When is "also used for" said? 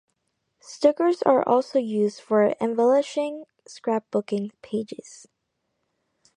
1.47-2.55